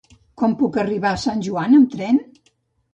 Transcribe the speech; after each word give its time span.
Com 0.41 0.55
puc 0.61 0.79
arribar 0.85 1.13
a 1.17 1.21
Sant 1.27 1.47
Joan 1.51 1.79
amb 1.83 1.95
tren? 1.95 2.23